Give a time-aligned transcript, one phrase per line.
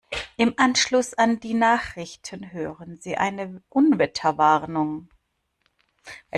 [0.35, 5.09] Im Anschluss an die Nachrichten hören Sie eine Unwetterwarnung.